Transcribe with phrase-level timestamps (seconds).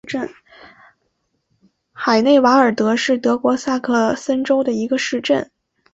[1.93, 5.51] 海内瓦尔德是德国萨克森州的一个市镇。